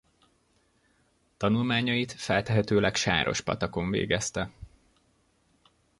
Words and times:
Tanulmányait 1.37 2.11
feltehetőleg 2.11 2.95
Sárospatakon 2.95 3.89
végezte. 3.89 4.51